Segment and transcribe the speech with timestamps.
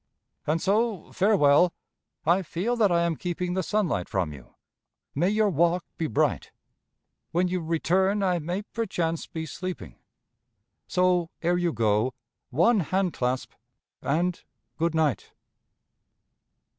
[0.47, 1.73] "And so farewell!
[2.25, 4.55] I feel that I am keeping The sunlight from you;
[5.13, 6.49] may your walk be bright!
[7.31, 9.99] When you return I may perchance be sleeping,
[10.87, 12.15] So, ere you go,
[12.49, 13.51] one hand clasp
[14.01, 14.43] and
[14.75, 15.33] good night!"